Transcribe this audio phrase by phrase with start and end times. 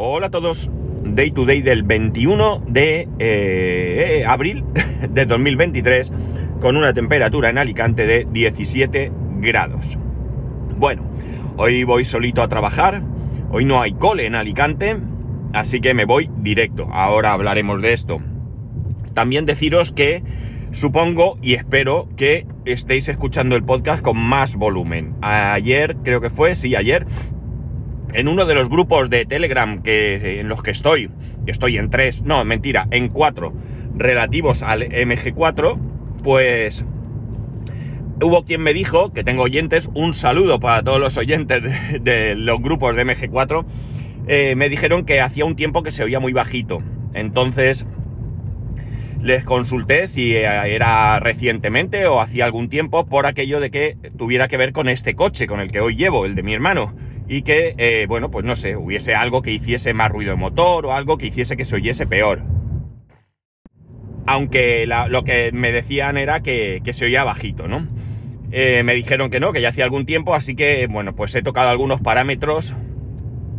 [0.00, 0.70] Hola a todos.
[1.02, 4.64] Day to day del 21 de eh, abril
[5.10, 6.12] de 2023
[6.60, 9.98] con una temperatura en Alicante de 17 grados.
[10.76, 11.02] Bueno,
[11.56, 13.02] hoy voy solito a trabajar.
[13.50, 14.98] Hoy no hay cole en Alicante,
[15.52, 16.88] así que me voy directo.
[16.92, 18.20] Ahora hablaremos de esto.
[19.14, 20.22] También deciros que
[20.70, 25.16] supongo y espero que estéis escuchando el podcast con más volumen.
[25.22, 27.04] Ayer, creo que fue, sí, ayer
[28.12, 31.10] en uno de los grupos de Telegram que, en los que estoy,
[31.46, 33.52] estoy en tres, no, mentira, en cuatro,
[33.94, 35.78] relativos al MG4,
[36.22, 36.84] pues
[38.22, 41.62] hubo quien me dijo, que tengo oyentes, un saludo para todos los oyentes
[42.02, 43.64] de, los grupos de MG4,
[44.26, 46.82] eh, me dijeron que hacía un tiempo que se oía muy bajito.
[47.14, 47.86] Entonces
[49.20, 54.56] les consulté si era recientemente o hacía algún tiempo por aquello de que tuviera que
[54.56, 56.94] ver con este coche con el que hoy llevo, el de mi hermano
[57.28, 60.86] y que, eh, bueno, pues no sé, hubiese algo que hiciese más ruido de motor
[60.86, 62.42] o algo que hiciese que se oyese peor.
[64.26, 67.86] Aunque lo que me decían era que, se oía bajito, ¿no?
[68.50, 71.42] Eh, me dijeron que no, que ya hacía algún tiempo, así que, bueno, pues he
[71.42, 72.74] tocado algunos parámetros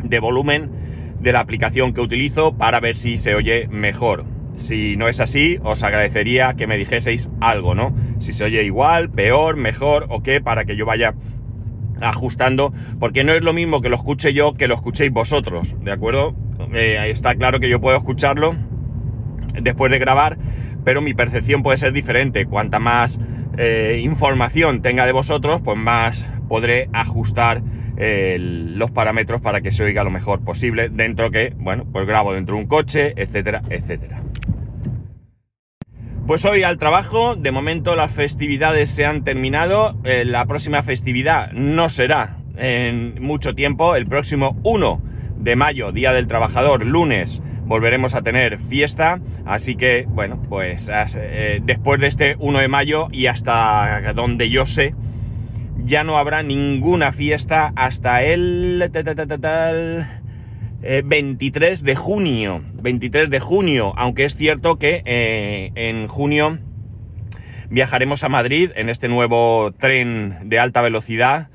[0.03, 0.71] de volumen
[1.19, 4.25] de la aplicación que utilizo para ver si se oye mejor.
[4.53, 7.95] Si no es así, os agradecería que me dijeseis algo, ¿no?
[8.19, 11.13] Si se oye igual, peor, mejor o qué, para que yo vaya
[12.01, 15.91] ajustando, porque no es lo mismo que lo escuche yo que lo escuchéis vosotros, ¿de
[15.91, 16.35] acuerdo?
[16.73, 18.55] Eh, está claro que yo puedo escucharlo
[19.61, 20.37] después de grabar,
[20.83, 22.45] pero mi percepción puede ser diferente.
[22.45, 23.19] Cuanta más
[23.57, 27.61] eh, información tenga de vosotros, pues más podré ajustar
[27.99, 32.55] los parámetros para que se oiga lo mejor posible dentro que, bueno, pues grabo dentro
[32.55, 34.21] de un coche, etcétera, etcétera.
[36.29, 41.51] Pues hoy al trabajo, de momento las festividades se han terminado, eh, la próxima festividad
[41.53, 45.01] no será en mucho tiempo, el próximo 1
[45.39, 51.61] de mayo, Día del Trabajador, lunes, volveremos a tener fiesta, así que bueno, pues eh,
[51.63, 54.93] después de este 1 de mayo y hasta donde yo sé,
[55.83, 58.91] ya no habrá ninguna fiesta hasta el...
[60.81, 62.63] 23 eh, de junio.
[62.81, 66.59] 23 de junio, aunque es cierto que eh, en junio
[67.69, 71.49] viajaremos a Madrid en este nuevo tren de alta velocidad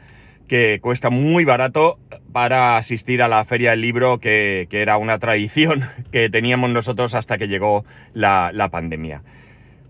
[0.46, 1.98] que cuesta muy barato
[2.32, 7.38] para asistir a la feria del libro que, era una tradición que teníamos nosotros hasta
[7.38, 9.22] que llegó la, pandemia.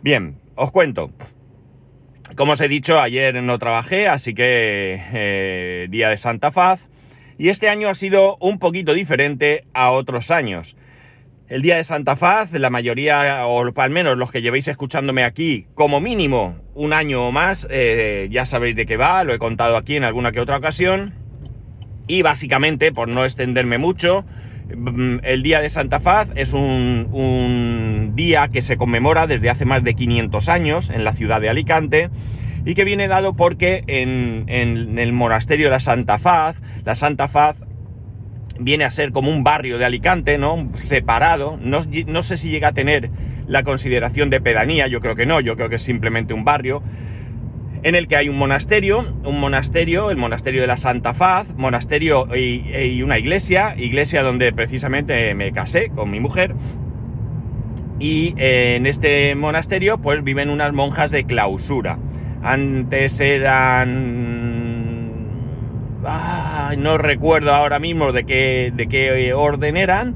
[0.02, 1.10] Bien, os cuento.
[2.36, 6.86] Como os he dicho, ayer no trabajé, así que eh, día de Santa Faz.
[7.38, 10.76] Y este año ha sido un poquito diferente a otros años.
[11.48, 15.66] El día de Santa Faz, la mayoría, o al menos los que llevéis escuchándome aquí,
[15.74, 19.76] como mínimo un año o más, eh, ya sabéis de qué va, lo he contado
[19.76, 21.14] aquí en alguna que otra ocasión.
[22.06, 24.24] Y básicamente, por no extenderme mucho,
[24.74, 29.64] mm, el día de Santa Faz es un, un día que se conmemora desde hace
[29.64, 32.10] más de 500 años en la ciudad de Alicante
[32.64, 37.56] y que viene dado porque en, el monasterio de la Santa Faz, la Santa Faz
[38.58, 40.70] viene a ser como un barrio de Alicante, ¿no?
[40.74, 43.10] Separado, no, sé si llega a tener
[43.46, 46.82] la consideración de pedanía, yo creo que no, yo creo que es simplemente un barrio,
[47.82, 52.28] en el que hay un monasterio, un monasterio, el monasterio de la Santa Faz, monasterio
[52.34, 56.54] y, una iglesia, iglesia donde precisamente me casé con mi mujer,
[57.98, 61.98] y eh, en este monasterio pues viven unas monjas de clausura.
[62.44, 65.14] Antes eran...
[66.76, 70.14] no recuerdo ahora mismo de qué, de qué orden eran.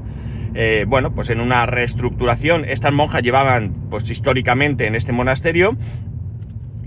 [0.53, 2.65] Eh, bueno, pues en una reestructuración.
[2.65, 5.75] Estas monjas llevaban, pues históricamente, en este monasterio.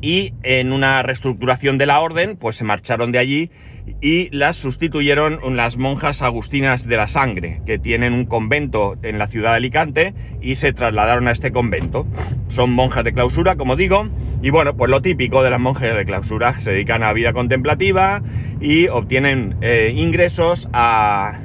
[0.00, 3.50] Y en una reestructuración de la orden, pues se marcharon de allí
[4.00, 9.26] y las sustituyeron las monjas agustinas de la sangre, que tienen un convento en la
[9.26, 12.06] ciudad de Alicante y se trasladaron a este convento.
[12.48, 14.08] Son monjas de clausura, como digo,
[14.42, 18.22] y bueno, pues lo típico de las monjas de clausura, se dedican a vida contemplativa
[18.60, 21.38] y obtienen eh, ingresos a,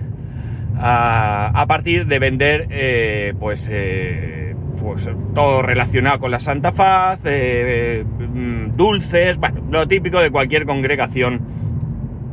[0.80, 8.76] a, partir de vender eh, pues, eh, pues todo relacionado con la Santa Faz, mm,
[8.76, 11.67] dulces, bueno, lo típico de cualquier congregación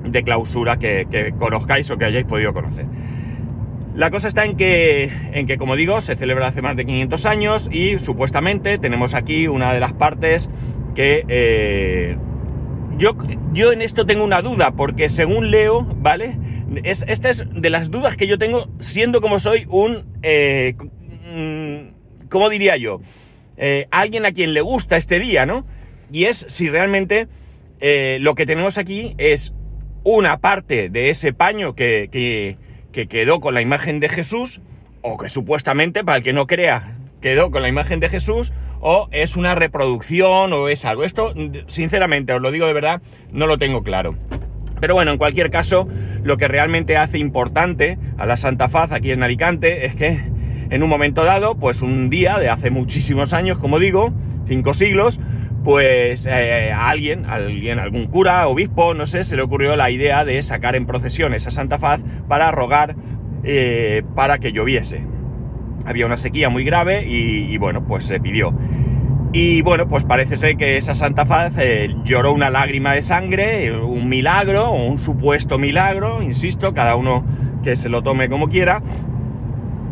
[0.04, 2.86] de clausura que, conozcáis o que hayáis podido conocer.
[3.94, 7.26] La cosa está en que, en que, como digo, se celebra hace más de 500
[7.26, 10.50] años y supuestamente tenemos aquí una de las partes
[10.96, 12.16] que eh,
[12.98, 13.16] yo,
[13.52, 16.36] yo en esto tengo una duda, porque según leo, ¿vale?
[16.82, 20.04] Es, esta es de las dudas que yo tengo siendo como soy un...
[20.22, 20.74] Eh,
[21.32, 23.00] mm, ¿Cómo diría yo?
[23.56, 25.64] Eh, alguien a quien le gusta este día, ¿no?
[26.10, 27.28] Y es si realmente
[28.20, 29.52] lo que tenemos aquí es
[30.04, 32.08] una parte de ese paño que,
[32.92, 34.60] que quedó con la imagen de Jesús,
[35.02, 39.08] o que supuestamente, para el que no crea, quedó con la imagen de Jesús, o
[39.10, 41.04] es una reproducción, o es algo.
[41.04, 41.34] Esto,
[41.66, 43.02] sinceramente, os lo digo de verdad,
[43.32, 44.14] no lo tengo claro.
[44.80, 45.88] Pero bueno, en cualquier caso,
[46.22, 50.20] lo que realmente hace importante a la Santa Faz aquí en Alicante es que
[50.70, 54.12] en un momento dado, pues un día de hace muchísimos años, como digo,
[54.46, 55.18] cinco siglos,
[55.64, 60.24] pues eh, a alguien, alguien, algún cura, obispo, no sé, se le ocurrió la idea
[60.24, 62.94] de sacar en procesiones a Santa Faz para rogar
[63.42, 65.02] eh, para que lloviese.
[65.86, 68.54] Había una sequía muy grave y, bueno, pues se pidió.
[69.32, 73.72] Y bueno, pues parece ser que esa Santa Faz eh, lloró una lágrima de sangre,
[73.72, 77.24] un milagro, un supuesto milagro, insisto, cada uno
[77.62, 78.82] que se lo tome como quiera.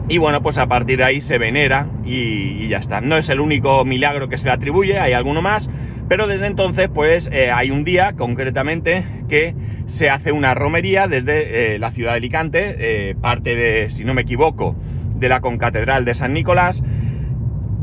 [0.09, 3.01] Y bueno, pues a partir de ahí se venera y, ya está.
[3.01, 5.71] No es el único milagro que se le atribuye, hay alguno más,
[6.09, 9.55] pero desde entonces pues eh, hay un día concretamente que
[9.87, 14.13] se hace una romería desde eh, la ciudad de Alicante, eh, parte de, si no
[14.13, 14.77] me equivoco,
[15.17, 16.83] de la concatedral de San Nicolás.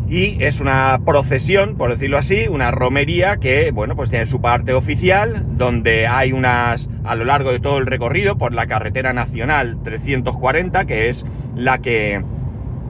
[0.09, 4.73] Y es una procesión, por decirlo así, una romería que, bueno, pues tiene su parte
[4.73, 9.77] oficial, donde hay unas, a lo largo de todo el recorrido, por la carretera nacional
[9.83, 12.23] 340, que es la que,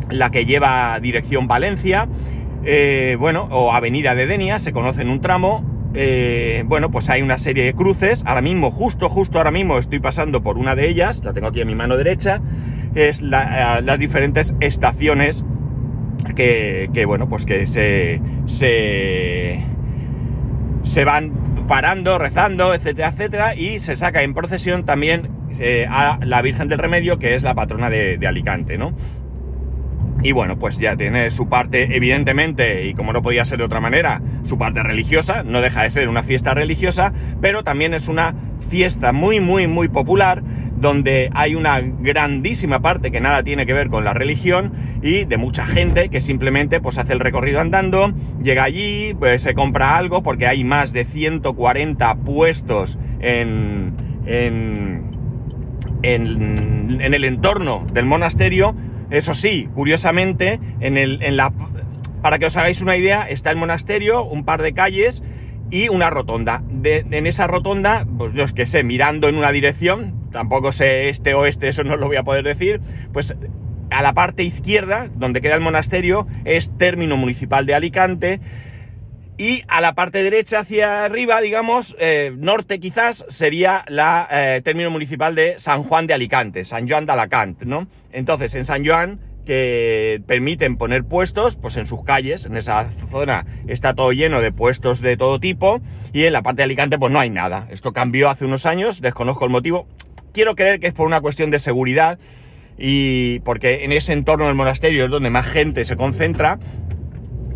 [0.10, 2.07] la que lleva dirección Valencia,
[2.63, 7.22] eh, bueno, o Avenida de Denia, se conoce en un tramo, eh, bueno, pues hay
[7.22, 8.24] una serie de cruces.
[8.25, 11.60] Ahora mismo, justo, justo ahora mismo estoy pasando por una de ellas, la tengo aquí
[11.60, 12.42] en mi mano derecha,
[12.95, 15.44] es eh, las diferentes estaciones
[16.36, 19.63] que, bueno, pues que se, se,
[20.83, 21.33] se van
[21.68, 25.30] parando, rezando, etcétera, etcétera, y se saca en procesión también
[25.60, 28.94] eh, a la Virgen del Remedio, que es la patrona de, de Alicante, ¿no?
[30.21, 33.80] Y bueno, pues ya tiene su parte, evidentemente, y como no podía ser de otra
[33.80, 38.36] manera, su parte religiosa, no deja de ser una fiesta religiosa, pero también es una
[38.69, 40.44] fiesta muy, muy, muy popular,
[40.80, 45.38] donde hay una grandísima parte que nada tiene que ver con la religión y de
[45.38, 50.24] mucha gente que simplemente pues hace el recorrido andando, llega allí, pues, se compra algo
[50.24, 53.94] porque hay más de 140 puestos en,
[54.26, 55.12] en,
[56.04, 58.75] en, en el entorno del monasterio
[59.10, 61.52] eso sí, curiosamente, en, el, en la,
[62.22, 65.24] para que os hagáis una idea, está el monasterio, un par de calles
[65.72, 66.62] y una rotonda.
[66.84, 71.34] en esa rotonda, pues yo es que sé, mirando en una dirección, tampoco sé este
[71.34, 72.81] o este, eso no lo voy a poder decir,
[73.14, 73.36] pues
[73.92, 78.40] a la parte izquierda, donde queda el monasterio, es término municipal de Alicante.
[79.38, 84.90] Y a la parte derecha hacia arriba, digamos, eh, norte quizás, sería la eh, término
[84.90, 87.88] municipal de San Juan de Alicante, San Juan de Alacant, ¿no?
[88.12, 93.46] Entonces, en San Juan, que permiten poner puestos, pues en sus calles, en esa zona
[93.68, 95.80] está todo lleno de puestos de todo tipo,
[96.12, 97.66] y en la parte de Alicante, pues no hay nada.
[97.72, 99.88] Esto cambió hace unos años, desconozco el motivo.
[100.34, 102.20] Quiero creer que es por una cuestión de seguridad,
[102.78, 106.60] y porque en ese entorno del monasterio es donde más gente se concentra,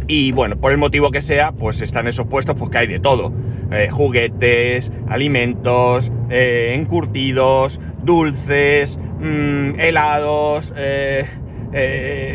[0.07, 3.31] y bueno, por el motivo que sea, pues están esos puestos porque hay de todo.
[3.71, 11.25] Eh, juguetes, alimentos, eh, encurtidos, dulces, mm, helados, eh,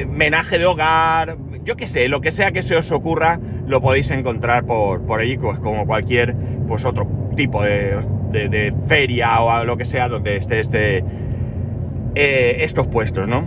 [0.09, 1.37] menaje de hogar,
[1.69, 5.21] yo qué sé, lo que sea que se os ocurra, lo podéis encontrar por, por
[5.21, 6.35] ahí, pues como cualquier
[6.67, 7.07] pues otro
[7.37, 7.99] tipo de,
[8.33, 11.05] de feria o lo que sea donde esté este,
[12.15, 13.45] estos puestos, ¿no?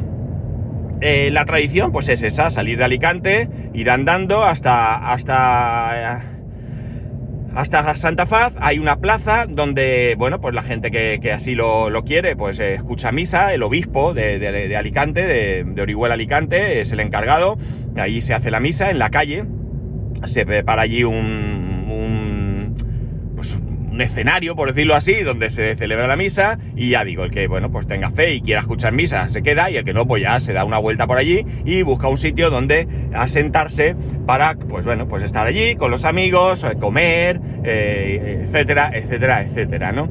[1.02, 6.22] Eh, la tradición, pues es esa, salir de Alicante, ir andando hasta, hasta,
[7.56, 8.54] hasta Santa Faz.
[8.60, 13.12] Hay una plaza donde, bueno, pues la gente que, así lo, quiere, pues eh, escucha
[13.12, 13.54] misa.
[13.54, 17.58] El obispo de, Alicante, de, Orihuela Alicante, es el encargado.
[17.96, 19.46] Ahí se hace la misa en la calle.
[20.24, 21.61] Se prepara allí un
[23.92, 27.48] pues escenario, por decirlo así, donde se celebra la misa y ya digo, el que,
[27.48, 30.24] bueno, pues tenga fe y quiera escuchar misa se queda y el que no, pues
[30.24, 33.96] ya se da una vuelta por allí y busca un sitio donde asentarse
[34.26, 39.92] para, pues bueno, pues estar allí con los amigos, eh, comer, eh, etcétera, etcétera, etcétera,
[39.92, 40.10] ¿no?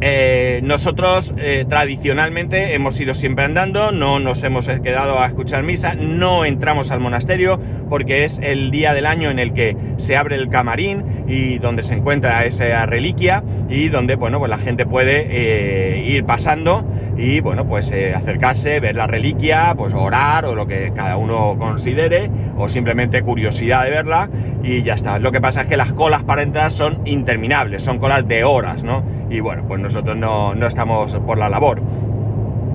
[0.00, 5.94] Eh, nosotros eh, tradicionalmente hemos ido siempre andando, no nos hemos quedado a escuchar misa,
[5.94, 10.36] no entramos al monasterio porque es el día del año en el que se abre
[10.36, 15.26] el camarín y donde se encuentra esa reliquia y donde bueno pues la gente puede
[15.30, 16.84] eh, ir pasando
[17.16, 22.30] y bueno pues acercarse, ver la reliquia, pues orar o lo que cada uno considere
[22.56, 24.28] o simplemente curiosidad de verla
[24.62, 25.18] y ya está.
[25.18, 28.82] Lo que pasa es que las colas para entrar son interminables, son colas de horas,
[28.82, 29.04] ¿no?
[29.34, 31.82] Y bueno, pues nosotros no, estamos por la labor.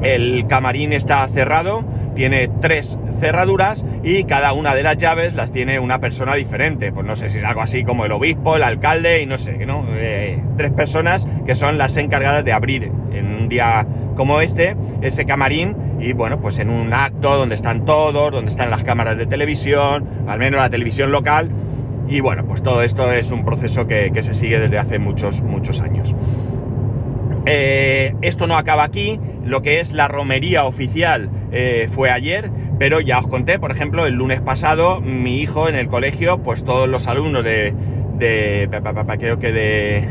[0.02, 1.86] El camarín está cerrado,
[2.16, 6.92] tiene tres cerraduras y cada una de las llaves las tiene una persona diferente.
[6.92, 9.66] Pues no sé si es algo así como el obispo, el alcalde y no sé,
[9.66, 9.86] ¿no?
[9.92, 15.26] Eh, tres personas que son las encargadas de abrir en un día como este ese
[15.26, 19.28] camarín y bueno, pues en un acto donde están todos, donde están las cámaras de
[19.28, 21.50] televisión, al menos la televisión local.
[22.10, 25.80] Y bueno, pues todo esto es un proceso que, se sigue desde hace muchos, muchos
[25.80, 26.16] años.
[27.46, 32.50] Eh, esto no acaba aquí, lo que es la romería oficial eh, fue ayer,
[32.80, 36.64] pero ya os conté, por ejemplo, el lunes pasado mi hijo en el colegio, pues
[36.64, 37.74] todos los alumnos de,
[38.18, 38.70] de
[39.20, 40.08] creo que de,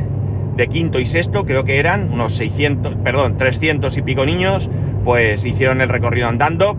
[0.56, 4.70] de quinto y sexto, creo que eran unos 600, perdón, 300 y pico niños,
[5.04, 6.76] pues hicieron el recorrido andando.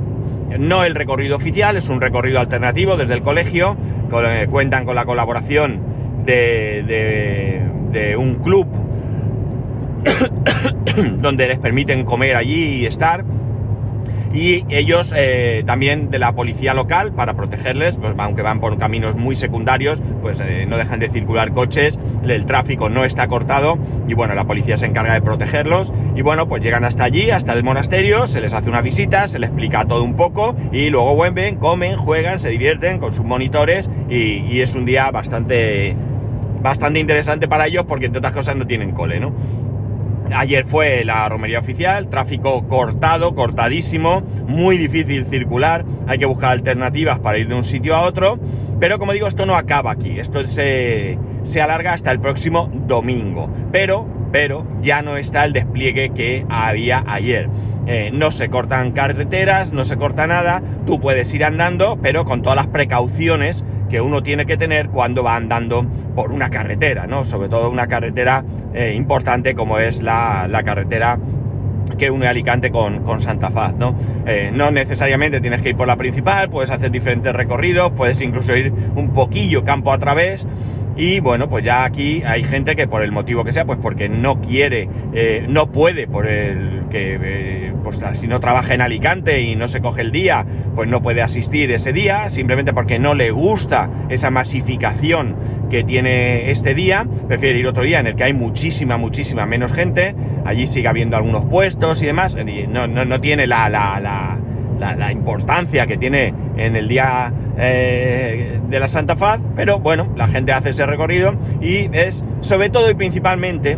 [0.57, 3.77] No el recorrido oficial, es un recorrido alternativo desde el colegio,
[4.23, 5.79] eh, cuentan con la colaboración
[6.25, 8.67] de, de, de un club
[11.21, 13.23] donde les permiten comer allí y estar.
[14.33, 19.15] Y ellos eh, también de la policía local para protegerles, pues aunque van por caminos
[19.15, 24.13] muy secundarios, pues eh, no dejan de circular coches, el tráfico no está cortado y
[24.13, 27.63] bueno, la policía se encarga de protegerlos y bueno, pues llegan hasta allí, hasta el
[27.63, 31.55] monasterio, se les hace una visita, se les explica todo un poco y luego vuelven,
[31.55, 35.95] comen, juegan, se divierten con sus monitores y, y es un día bastante,
[36.61, 39.33] bastante interesante para ellos porque entre otras cosas no tienen cole, ¿no?
[40.35, 47.19] Ayer fue la romería oficial, tráfico cortado, cortadísimo, muy difícil circular, hay que buscar alternativas
[47.19, 48.37] para ir de un sitio a otro,
[48.79, 51.17] pero como digo, esto no acaba aquí, esto se,
[51.61, 57.49] alarga hasta el próximo domingo, pero, pero ya no está el despliegue que había ayer.
[57.87, 62.43] Eh, no se cortan carreteras, no se corta nada, tú puedes ir andando, pero con
[62.43, 67.25] todas las precauciones que uno tiene que tener cuando va andando por una carretera, ¿no?
[67.25, 68.43] Sobre todo una carretera
[68.73, 71.17] eh, importante como es la, carretera
[71.97, 73.95] que une Alicante con, Santa Faz, ¿no?
[74.25, 78.55] Eh, no necesariamente tienes que ir por la principal, puedes hacer diferentes recorridos, puedes incluso
[78.55, 80.45] ir un poquillo campo a través.
[80.99, 84.09] Y bueno, pues ya aquí hay gente que por el motivo que sea, pues porque
[84.09, 89.55] no quiere, eh, no puede, por el que pues si no trabaja en Alicante y
[89.55, 93.31] no se coge el día, pues no puede asistir ese día, simplemente porque no le
[93.31, 95.37] gusta esa masificación
[95.69, 99.71] que tiene este día, prefiere ir otro día en el que hay muchísima, muchísima menos
[99.71, 104.95] gente, allí sigue habiendo algunos puestos y demás, y no, no, tiene la, la, la,
[104.95, 106.33] la, importancia que tiene
[106.65, 111.35] en el día eh, de la Santa Faz, pero bueno, la gente hace ese recorrido
[111.61, 113.77] y es sobre todo y principalmente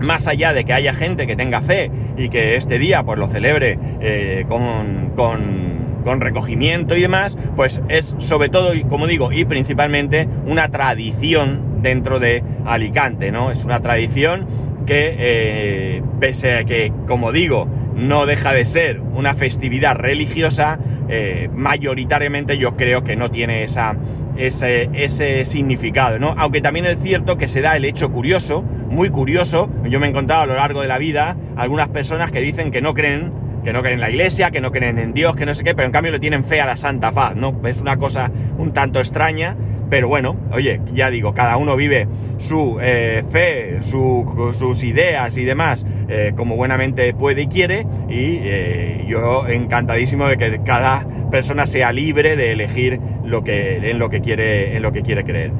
[0.00, 3.28] más allá de que haya gente que tenga fe y que este día pues lo
[3.28, 9.44] celebre eh, con, con, recogimiento y demás, pues es sobre todo, y como digo, y
[9.44, 13.50] principalmente una tradición dentro de Alicante, ¿no?
[13.50, 14.46] Es una tradición
[14.84, 21.48] que, eh, pese a que, como digo, no deja de ser una festividad religiosa, eh,
[21.52, 23.96] mayoritariamente yo creo que no tiene esa,
[24.36, 26.34] ese, ese significado, ¿no?
[26.38, 30.10] Aunque también es cierto que se da el hecho curioso, muy curioso, yo me he
[30.10, 33.32] encontrado a lo largo de la vida algunas personas que dicen que no creen,
[33.64, 35.74] que no creen en la iglesia, que no creen en Dios, que no sé qué,
[35.74, 37.60] pero en cambio le tienen fe a la Santa Faz, ¿no?
[37.64, 39.56] Es una cosa un tanto extraña,
[39.92, 42.08] pero bueno, oye, ya digo, cada uno vive
[42.38, 49.04] su eh, fe, sus ideas y demás eh, como buenamente puede y quiere, y eh,
[49.06, 54.22] yo encantadísimo de que cada persona sea libre de elegir lo que, en, lo que
[54.22, 55.52] quiere, en lo que quiere creer.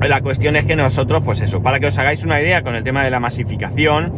[0.00, 2.82] La cuestión es que nosotros, pues eso, para que os hagáis una idea con el
[2.82, 4.14] tema de la masificación,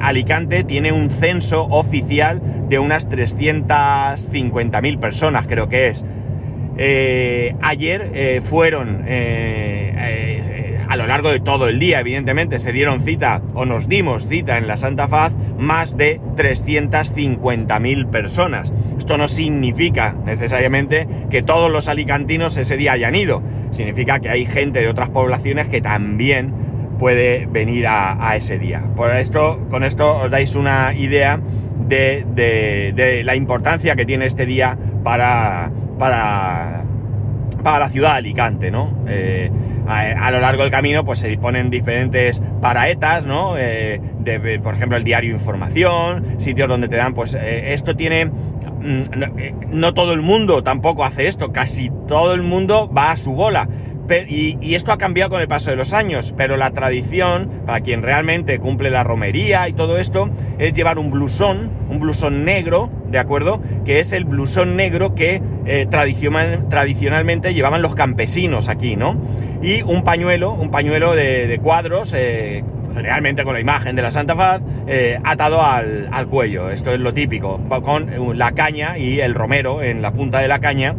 [0.00, 2.40] Alicante tiene un censo oficial
[2.70, 6.02] de unas 350.000 personas, creo que es.
[6.76, 13.02] Eh, ayer eh, fueron eh, a lo largo de todo el día, evidentemente, se dieron
[13.02, 18.72] cita o nos dimos cita en la Santa Faz más de 350.000 personas.
[18.98, 23.42] Esto no significa necesariamente que todos los alicantinos ese día hayan ido.
[23.72, 26.52] Significa que hay gente de otras poblaciones que también
[26.98, 28.84] puede venir a, ese día.
[28.94, 31.40] Por esto, con esto os dais una idea
[31.88, 36.84] de, de la importancia que tiene este día para, para,
[37.62, 38.94] para la ciudad de Alicante, ¿no?
[39.08, 39.50] Eh,
[39.86, 43.56] a, lo largo del camino, pues se disponen diferentes paraetas, ¿no?
[43.58, 44.00] Eh,
[44.62, 48.26] por ejemplo, el diario Información, sitios donde te dan, pues eh, esto tiene.
[48.26, 49.04] Mm,
[49.70, 53.68] no, todo el mundo tampoco hace esto, casi todo el mundo va a su bola.
[54.28, 57.80] y, y, esto ha cambiado con el paso de los años, pero la tradición, para
[57.80, 62.90] quien realmente cumple la romería y todo esto, es llevar un blusón, un blusón negro,
[63.14, 63.62] ¿de acuerdo?
[63.84, 69.16] Que es el blusón negro que eh, tradicionalmente llevaban los campesinos aquí, ¿no?
[69.62, 74.34] Y un pañuelo, un pañuelo de, cuadros, eh, generalmente con la imagen de la Santa
[74.34, 76.70] Faz, eh, atado al, al cuello.
[76.70, 80.58] Esto es lo típico, con la caña y el romero en la punta de la
[80.58, 80.96] caña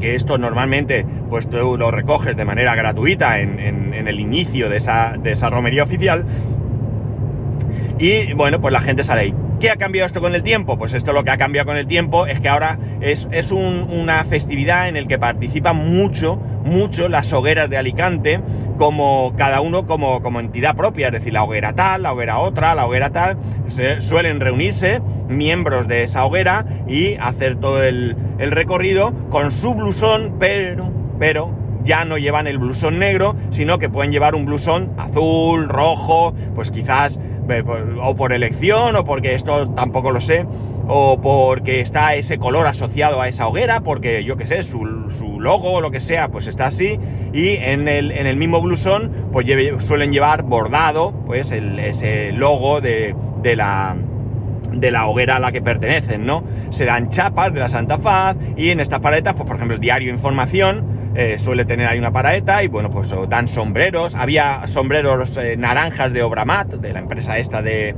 [0.00, 3.58] que esto normalmente pues tú lo recoges de manera gratuita en,
[3.92, 6.24] el inicio de esa, de esa, romería oficial.
[7.98, 9.34] Y bueno, pues la gente sale ahí.
[9.60, 10.78] ¿Qué ha cambiado esto con el tiempo?
[10.78, 14.24] Pues esto lo que ha cambiado con el tiempo es que ahora es, es una
[14.24, 18.40] festividad en el que participan mucho, mucho las hogueras de Alicante,
[18.76, 22.76] como cada uno como, como entidad propia, es decir, la hoguera tal, la hoguera otra,
[22.76, 23.36] la hoguera tal,
[23.66, 29.74] se, suelen reunirse miembros de esa hoguera y hacer todo el, el recorrido con su
[29.74, 34.92] blusón, pero, pero ya no llevan el blusón negro, sino que pueden llevar un blusón
[34.98, 37.18] azul, rojo, pues quizás
[38.02, 40.46] o por elección, o porque esto tampoco lo sé,
[40.86, 44.84] o porque está ese color asociado a esa hoguera, porque yo qué sé, su,
[45.38, 46.98] logo o lo que sea, pues está así,
[47.32, 49.46] y en el, en el mismo blusón, pues
[49.80, 53.96] suelen llevar bordado, pues ese logo de, de la
[54.72, 56.44] de la hoguera a la que pertenecen, ¿no?
[56.70, 59.80] Se dan chapas de la Santa Faz y en estas paletas, pues por ejemplo el
[59.80, 64.14] diario Información, eh, suele tener ahí una paraeta y bueno, pues dan sombreros.
[64.14, 67.92] Había sombreros eh, naranjas de Obramat, de la empresa esta de,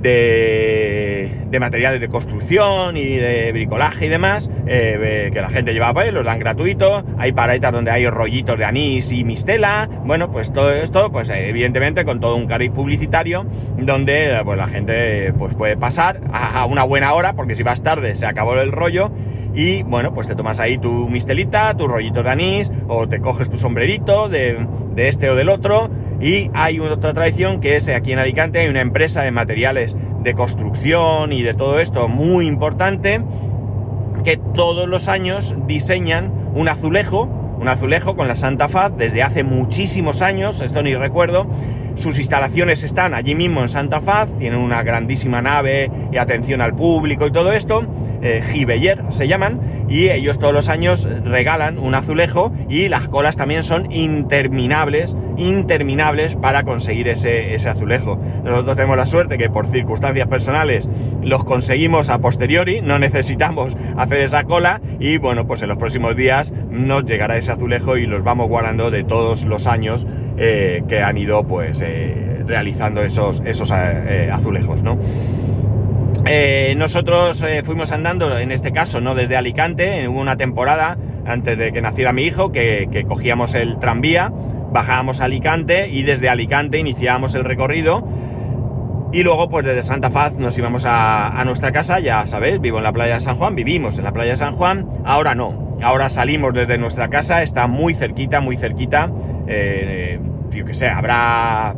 [0.00, 6.12] de, materiales de construcción y de bricolaje y demás, eh, que la gente lleva pues,
[6.12, 7.04] los dan gratuito.
[7.18, 9.88] Hay paraetas donde hay rollitos de anís y mistela.
[10.04, 13.44] Bueno, pues todo esto, pues evidentemente con todo un cariz publicitario,
[13.76, 18.14] donde pues, la gente pues, puede pasar a una buena hora, porque si vas tarde
[18.14, 19.10] se acabó el rollo
[19.58, 23.50] y bueno, pues te tomas ahí tu mistelita, tu rollito de anís, o te coges
[23.50, 25.90] tu sombrerito de, este o del otro.
[26.20, 30.34] Y hay otra tradición que es aquí en Alicante hay una empresa de materiales de
[30.34, 33.20] construcción y de todo esto muy importante
[34.22, 37.24] que todos los años diseñan un azulejo,
[37.60, 41.48] un azulejo con la Santa Faz desde hace muchísimos años, esto ni recuerdo,
[41.96, 46.76] sus instalaciones están allí mismo en Santa Faz, tienen una grandísima nave y atención al
[46.76, 47.84] público y todo esto,
[48.22, 48.42] eh,
[49.10, 53.90] se llaman, y ellos todos los años regalan un azulejo y las colas también son
[53.90, 58.18] interminables, interminables para conseguir ese, ese azulejo.
[58.44, 60.88] Nosotros tenemos la suerte que por circunstancias personales
[61.22, 66.16] los conseguimos a posteriori, no necesitamos hacer esa cola y bueno, pues en los próximos
[66.16, 71.00] días nos llegará ese azulejo y los vamos guardando de todos los años eh, que
[71.00, 74.98] han ido pues eh, realizando esos, esos eh, azulejos, ¿no?
[76.78, 81.82] Nosotros fuimos andando, en este caso, no desde Alicante, hubo una temporada antes de que
[81.82, 84.32] naciera mi hijo, que, cogíamos el tranvía,
[84.72, 88.06] bajábamos a Alicante y desde Alicante iniciábamos el recorrido.
[89.12, 92.84] Y luego, pues desde Santa Faz nos íbamos a, nuestra casa, ya sabéis, vivo en
[92.84, 96.08] la playa de San Juan, vivimos en la playa de San Juan, ahora no, ahora
[96.08, 99.10] salimos desde nuestra casa, está muy cerquita, muy cerquita,
[100.50, 101.74] yo que sé, habrá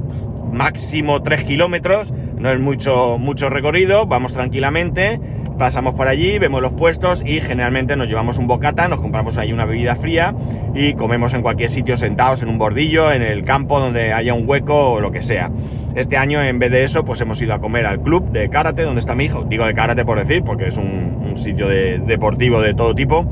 [0.52, 5.20] máximo 3 kilómetros, no es mucho, mucho recorrido, vamos tranquilamente,
[5.58, 9.52] pasamos por allí, vemos los puestos y generalmente nos llevamos un bocata, nos compramos ahí
[9.52, 10.34] una bebida fría
[10.74, 14.48] y comemos en cualquier sitio sentados en un bordillo, en el campo donde haya un
[14.48, 15.50] hueco o lo que sea.
[15.94, 18.84] Este año en vez de eso pues hemos ido a comer al club de karate
[18.84, 22.74] donde está mi hijo, digo de karate por decir porque es un, sitio deportivo de
[22.74, 23.24] todo tipo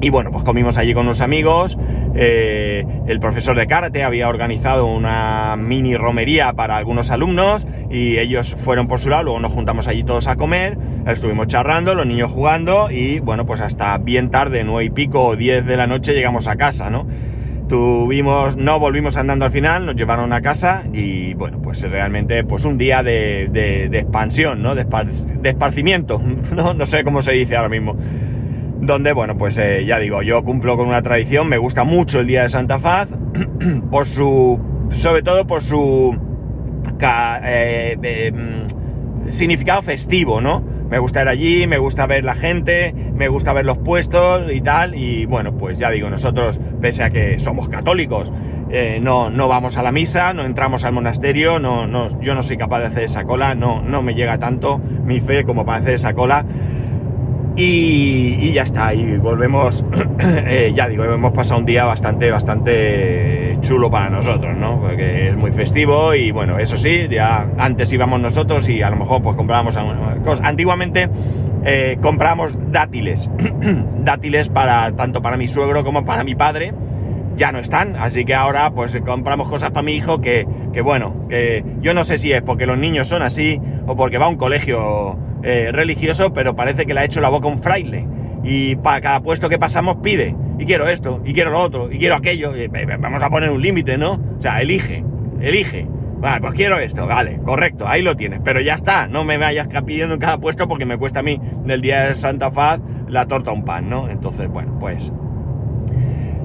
[0.00, 1.78] y bueno, pues comimos allí con unos amigos.
[2.16, 8.56] Eh, el profesor de karate había organizado una mini romería para algunos alumnos y ellos
[8.58, 9.24] fueron por su lado.
[9.24, 10.78] Luego nos juntamos allí todos a comer.
[11.06, 15.36] Estuvimos charlando, los niños jugando y bueno, pues hasta bien tarde, nueve y pico o
[15.36, 17.06] diez de la noche llegamos a casa, ¿no?
[17.68, 22.66] Tuvimos, no volvimos andando al final, nos llevaron a casa y bueno, pues realmente pues
[22.66, 24.74] un día de, de, expansión, ¿no?
[24.74, 24.86] De,
[25.44, 26.22] esparcimiento,
[26.54, 26.74] ¿no?
[26.74, 27.96] No sé cómo se dice ahora mismo
[28.86, 32.26] donde, bueno, pues eh, ya digo, yo cumplo con una tradición, me gusta mucho el
[32.26, 33.08] Día de Santa Faz,
[33.90, 36.18] por su, sobre todo por su
[37.00, 38.66] eh, em,
[39.30, 40.62] significado festivo, ¿no?
[40.88, 44.60] Me gusta ir allí, me gusta ver la gente, me gusta ver los puestos y
[44.60, 48.32] tal, y bueno, pues ya digo, nosotros, pese a que somos católicos,
[48.70, 52.42] eh, no, no vamos a la misa, no entramos al monasterio, no, no, yo no
[52.42, 55.78] soy capaz de hacer esa cola, no, no me llega tanto mi fe como para
[55.78, 56.44] hacer esa cola.
[57.56, 59.84] Y, ya está, y volvemos,
[60.18, 64.80] eh, ya digo, hemos pasado un día bastante, bastante chulo para nosotros, ¿no?
[64.80, 68.96] Porque es muy festivo y bueno, eso sí, ya antes íbamos nosotros y a lo
[68.96, 69.76] mejor pues comprábamos
[70.24, 70.44] cosas.
[70.44, 71.08] Antiguamente
[71.64, 73.30] eh, comprábamos dátiles,
[74.04, 76.74] dátiles para tanto para mi suegro como para mi padre,
[77.36, 81.26] ya no están, así que ahora pues compramos cosas para mi hijo que, que bueno,
[81.28, 84.28] que yo no sé si es porque los niños son así o porque va a
[84.28, 88.06] un colegio eh, religioso, pero parece que le ha hecho la boca un fraile.
[88.42, 91.98] Y para cada puesto que pasamos pide, y quiero esto, y quiero lo otro, y
[91.98, 92.52] quiero aquello.
[92.98, 94.12] vamos a poner un límite, ¿no?
[94.12, 95.04] O sea, elige.
[95.40, 95.86] elige.
[96.18, 99.68] Vale, pues quiero esto, vale, correcto, ahí lo tienes, pero ya está, no me vayas
[99.84, 103.26] pidiendo en cada puesto porque me cuesta a mí del día de Santa Faz la
[103.26, 104.08] torta un pan, ¿no?
[104.08, 105.12] Entonces, bueno, pues...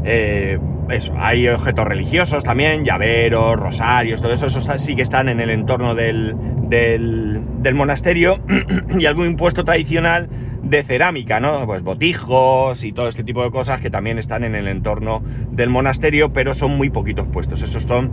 [0.04, 0.60] Eh,
[0.92, 5.50] eso, hay objetos religiosos también, llaveros, rosarios, todo eso, eso sí que están en el
[5.50, 6.36] entorno del,
[6.68, 8.40] del, monasterio
[9.00, 10.30] y algún impuesto tradicional
[10.64, 11.66] de cerámica, ¿no?
[11.66, 15.70] Pues botijos y todo este tipo de cosas que también están en el entorno del
[15.70, 17.62] monasterio, pero son muy poquitos puestos.
[17.62, 18.12] Esos son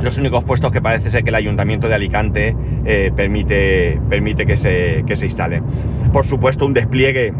[0.00, 4.56] los únicos puestos que parece ser que el ayuntamiento de Alicante eh, permite, permite que,
[4.56, 5.62] se, que se instalen.
[6.12, 7.32] Por supuesto, un despliegue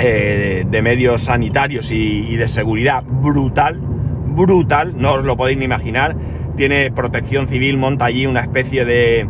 [0.00, 6.16] eh, de medios sanitarios y, de seguridad brutal, brutal, no os lo podéis ni imaginar.
[6.56, 9.28] Tiene protección civil, monta allí una especie de,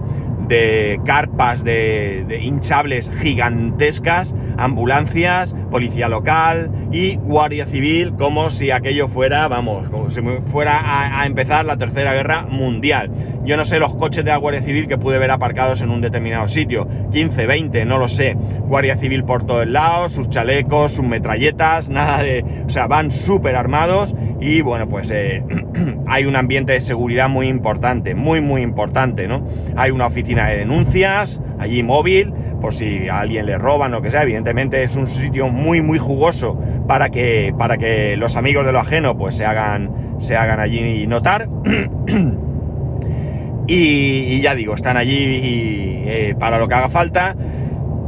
[0.51, 9.47] de carpas de, hinchables gigantescas, ambulancias, policía local y guardia civil, como si aquello fuera,
[9.47, 13.11] vamos, como si fuera a, empezar la tercera guerra mundial.
[13.45, 16.01] Yo no sé los coches de la Guardia Civil que pude ver aparcados en un
[16.01, 18.37] determinado sitio, 15, 20, no lo sé.
[18.67, 22.45] Guardia Civil por todos lados, sus chalecos, sus metralletas, nada de...
[22.67, 25.43] O sea, van súper armados y bueno, pues eh,
[26.07, 29.47] hay un ambiente de seguridad muy importante, muy, muy importante, ¿no?
[29.77, 34.11] Hay una oficina de denuncias, allí móvil, por si a alguien le roban lo que
[34.11, 34.23] sea.
[34.23, 38.81] Evidentemente es un sitio muy, muy jugoso para que, para que los amigos de lo
[38.81, 41.49] ajeno pues se hagan, se hagan allí notar.
[43.67, 47.37] y, ya digo, están allí eh, para lo que haga falta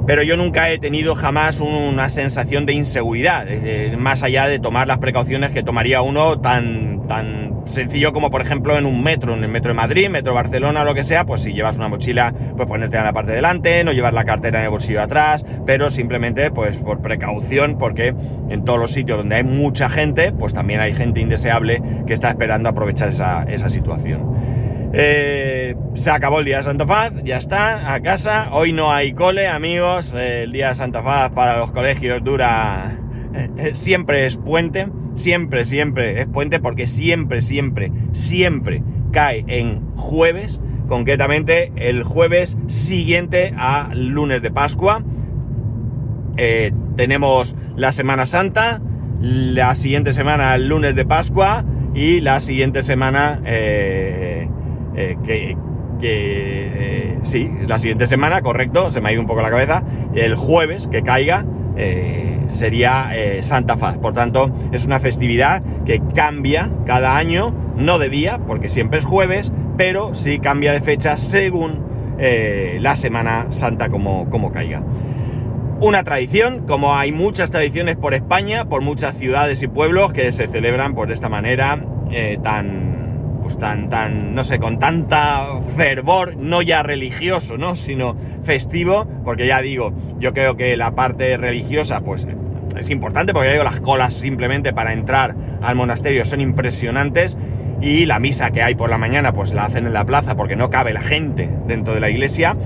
[0.06, 3.46] pero yo nunca he tenido jamás una sensación de inseguridad,
[3.96, 8.76] más allá de tomar las precauciones que tomaría uno tan, tan sencillo como por ejemplo
[8.76, 11.42] en un metro, en el metro de Madrid, metro de Barcelona lo que sea, pues
[11.42, 14.58] si llevas una mochila, pues ponerte en la parte de delante, no llevar la cartera
[14.58, 18.14] en el bolsillo de atrás, pero simplemente pues por precaución, porque
[18.48, 22.28] en todos los sitios donde hay mucha gente, pues también hay gente indeseable que está
[22.28, 24.61] esperando aprovechar esa, esa situación.
[24.94, 28.50] Eh, se acabó el día de Santa Faz, ya está, a casa.
[28.52, 30.12] Hoy no hay cole, amigos.
[30.14, 32.98] Eh, el día de Santa Faz para los colegios dura.
[33.34, 40.60] Eh, siempre es puente, siempre, siempre es puente, porque siempre, siempre, siempre cae en jueves,
[40.88, 45.02] concretamente el jueves siguiente a lunes de Pascua.
[46.96, 48.82] tenemos la Semana Santa,
[49.20, 53.40] la siguiente semana el lunes de Pascua y la siguiente semana
[54.94, 55.56] que,
[56.02, 59.82] eh, sí, la siguiente semana, correcto, se me ha ido un poco la cabeza,
[60.14, 63.98] el jueves que caiga eh, sería Santa Faz.
[63.98, 69.04] Por tanto, es una festividad que cambia cada año, no de día, porque siempre es
[69.04, 74.82] jueves, pero sí cambia de fecha según la Semana Santa como, como caiga.
[75.80, 80.46] Una tradición, como hay muchas tradiciones por España, por muchas ciudades y pueblos que se
[80.46, 81.84] celebran por esta manera
[82.42, 82.91] tan
[83.58, 87.76] tan, tan, no sé, con tanta fervor, no ya religioso, ¿no?
[87.76, 92.26] Sino festivo, porque ya digo, yo creo que la parte religiosa, pues
[92.76, 97.36] es importante, porque ya digo, las colas simplemente para entrar al monasterio son impresionantes
[97.80, 100.56] y la misa que hay por la mañana, pues la hacen en la plaza porque
[100.56, 102.56] no cabe la gente dentro de la iglesia.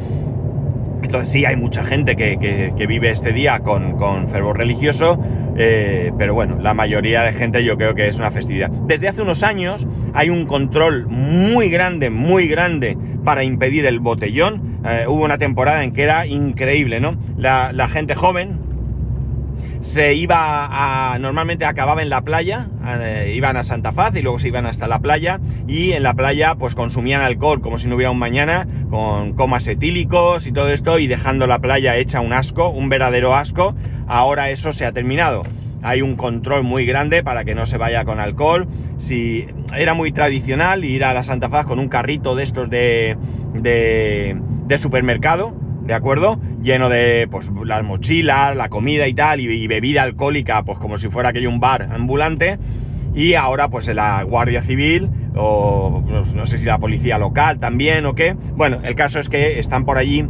[1.07, 5.23] Entonces sí, hay mucha gente que, vive este día con, con fervor religioso,
[5.57, 8.71] eh, pero bueno, la mayoría de gente yo creo que es una festividad.
[8.71, 14.81] Desde hace unos años hay un control muy grande, muy grande para impedir el botellón.
[14.85, 17.17] Eh, hubo una temporada en que era increíble, ¿no?
[17.37, 18.59] La, gente joven,
[19.81, 21.19] se iba a.
[21.19, 24.89] Normalmente acababa en la playa, eh, iban a Santa Faz y luego se iban hasta
[24.89, 25.41] la playa.
[25.67, 29.67] Y en la playa, pues consumían alcohol como si no hubiera un mañana, con comas
[29.67, 33.75] etílicos y todo esto, y dejando la playa hecha un asco, un verdadero asco.
[34.07, 35.43] Ahora eso se ha terminado.
[35.83, 38.67] Hay un control muy grande para que no se vaya con alcohol.
[38.97, 43.17] Si era muy tradicional ir a la Santa Faz con un carrito de estos de,
[43.55, 45.55] de, supermercado,
[45.87, 46.41] ¿de acuerdo?
[46.63, 51.09] Lleno de pues las mochilas, la comida y tal, y, bebida alcohólica, pues como si
[51.09, 52.59] fuera aquello un bar ambulante.
[53.15, 58.15] Y ahora, pues la Guardia Civil, o no sé si la policía local también o
[58.15, 58.37] qué.
[58.57, 60.29] Bueno, el caso es que están por allí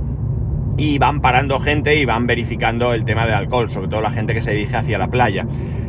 [0.76, 4.34] y van parando gente y van verificando el tema del alcohol, sobre todo la gente
[4.34, 5.46] que se dirige hacia la playa.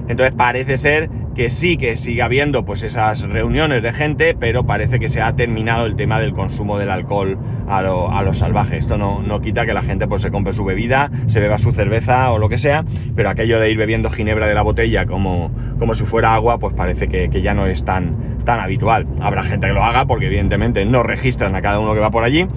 [0.08, 5.00] Entonces parece ser que sí que sigue habiendo pues esas reuniones de gente, pero parece
[5.00, 8.78] que se ha terminado el tema del consumo del alcohol a lo, salvaje.
[8.78, 11.74] Esto no, no, quita que la gente pues se compre su bebida, se beba su
[11.74, 15.52] cerveza o lo que sea, pero aquello de ir bebiendo ginebra de la botella como,
[15.78, 19.06] como si fuera agua, pues parece que, que ya no es tan, tan habitual.
[19.22, 22.24] Habrá gente que lo haga porque evidentemente no registran a cada uno que va por
[22.24, 22.48] allí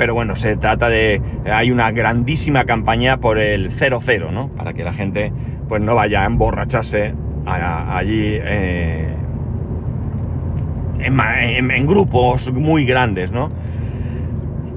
[0.00, 1.20] pero bueno, se trata de...
[1.44, 4.48] Hay una grandísima campaña por el 00, ¿no?
[4.48, 5.30] Para que la gente
[5.68, 7.12] pues no vaya a emborracharse
[7.44, 9.14] allí eh,
[11.00, 13.52] en, grupos muy grandes, ¿no?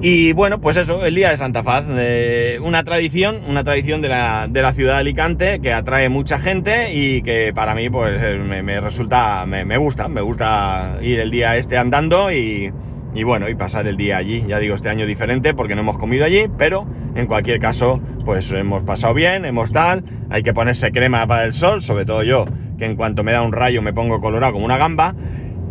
[0.02, 4.10] Y bueno, pues eso, el día de Santa Faz, eh, una tradición, una tradición de
[4.10, 8.20] la, de la, ciudad de Alicante que atrae mucha gente y que para mí pues
[8.22, 12.70] eh, me, resulta, me, me, gusta, me gusta ir el día este andando y,
[13.14, 14.44] y bueno, y pasar el día allí.
[14.46, 18.50] Ya digo, este año diferente porque no hemos comido allí, pero en cualquier caso, pues
[18.50, 22.46] hemos pasado bien, hemos tal, hay que ponerse crema para el sol, sobre todo yo,
[22.76, 25.14] que en cuanto me da un rayo me pongo colorado como una gamba.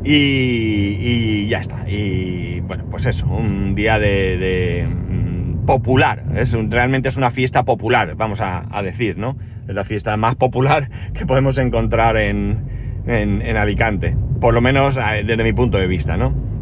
[0.06, 1.90] Y, ya está.
[1.90, 6.24] Y bueno, pues eso, un día de, mm, popular.
[6.36, 9.38] Es realmente es una fiesta popular, vamos a, decir, ¿no?
[9.68, 12.66] Es la fiesta más popular que podemos encontrar en,
[13.06, 14.16] en Alicante.
[14.42, 16.53] Por lo menos eh, desde mi punto de vista, ¿no?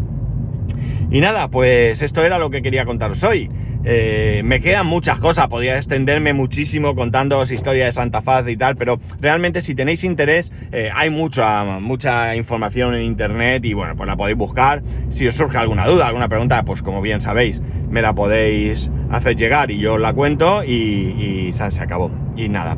[1.11, 3.49] Y nada, pues esto era lo que quería contaros hoy.
[3.83, 8.77] Eh, me quedan muchas cosas, podría extenderme muchísimo contándoos historia de Santa Faz y tal,
[8.77, 14.07] pero realmente si tenéis interés, eh, hay mucha, mucha información en internet y bueno, pues
[14.07, 14.83] la podéis buscar.
[15.09, 19.35] Si os surge alguna duda, alguna pregunta, pues como bien sabéis, me la podéis hacer
[19.35, 22.09] llegar y yo os la cuento y, y se acabó.
[22.37, 22.77] Y nada.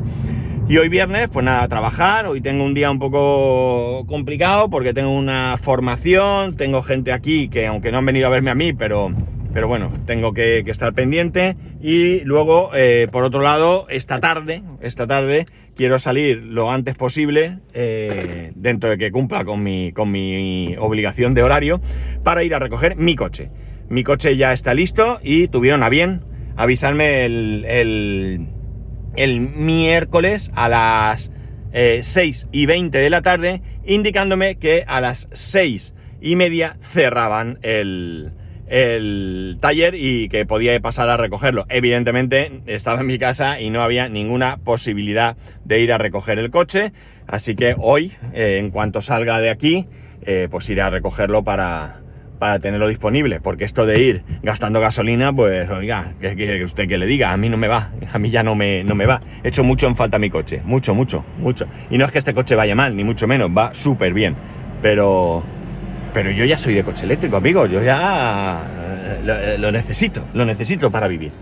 [0.66, 2.26] Y hoy viernes, pues nada, a trabajar.
[2.26, 7.66] Hoy tengo un día un poco complicado porque tengo una formación, tengo gente aquí que
[7.66, 9.12] aunque no han venido a verme a mí, pero,
[9.52, 11.54] pero bueno, tengo que, estar pendiente.
[11.82, 15.44] Y luego, eh, por otro lado, esta tarde, esta tarde
[15.76, 21.34] quiero salir lo antes posible, eh, dentro de que cumpla con mi, con mi obligación
[21.34, 21.82] de horario,
[22.22, 23.50] para ir a recoger mi coche.
[23.90, 26.22] Mi coche ya está listo y tuvieron a bien
[26.56, 28.53] avisarme el el
[29.16, 31.30] miércoles a las
[31.72, 37.58] 6 eh, y 20 de la tarde, indicándome que a las 6 y media cerraban
[37.62, 38.32] el,
[38.66, 41.66] el taller y que podía pasar a recogerlo.
[41.68, 46.50] Evidentemente estaba en mi casa y no había ninguna posibilidad de ir a recoger el
[46.50, 46.92] coche,
[47.26, 49.86] así que hoy, eh, en cuanto salga de aquí,
[50.22, 52.03] eh, pues iré a recogerlo para,
[52.38, 56.98] para tenerlo disponible, porque esto de ir gastando gasolina, pues oiga, que, que, usted que
[56.98, 59.20] le diga, a mí no me va, a mí ya no me, no me va.
[59.42, 61.66] He hecho mucho en falta mi coche, mucho, mucho, mucho.
[61.90, 64.34] Y no es que este coche vaya mal, ni mucho menos, va súper bien,
[64.82, 65.42] pero,
[66.12, 68.60] pero yo ya soy de coche eléctrico, amigo, yo ya
[69.26, 71.32] eh, lo necesito, lo necesito para vivir.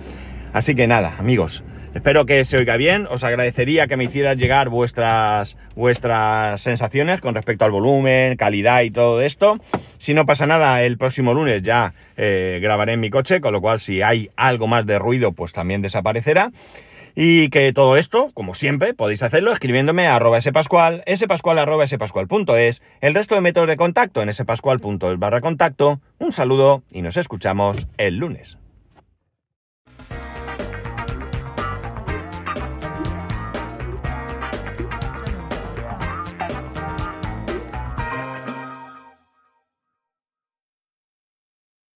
[0.52, 3.06] Así que nada, amigos, Espero que se oiga bien.
[3.10, 8.90] Os agradecería que me hicieras llegar vuestras, vuestras sensaciones con respecto al volumen, calidad y
[8.90, 9.58] todo esto.
[9.98, 13.60] Si no pasa nada, el próximo lunes ya eh, grabaré en mi coche, con lo
[13.60, 16.50] cual si hay algo más de ruido, pues también desaparecerá.
[17.14, 22.80] Y que todo esto, como siempre, podéis hacerlo escribiéndome a arroba spascual, spascual arroba spascual.es,
[23.02, 26.00] el resto de métodos de contacto en spascual.es barra contacto.
[26.18, 28.56] Un saludo y nos escuchamos el lunes.